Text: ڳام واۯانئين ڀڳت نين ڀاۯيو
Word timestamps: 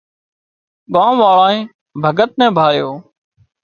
ڳام 0.93 1.13
واۯانئين 1.23 1.63
ڀڳت 2.03 2.31
نين 2.39 2.51
ڀاۯيو 2.57 2.89